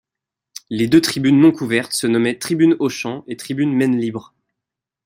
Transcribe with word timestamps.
Les 0.71 0.87
deux 0.87 0.99
tribunes 0.99 1.39
non-couvertes 1.39 1.93
se 1.93 2.07
nommaient 2.07 2.39
tribune 2.39 2.75
Auchan 2.79 3.23
et 3.27 3.37
tribune 3.37 3.71
Maine 3.71 3.99
Libre. 3.99 4.33